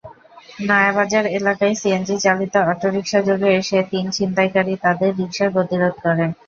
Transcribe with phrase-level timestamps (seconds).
[0.61, 6.25] নয়াবাজার এলাকায় সিএনজিচালিত অটোরিকশাযোগে এসে তিন ছিনতাইকারী তাঁদের রিকশার গতিরোধ করে।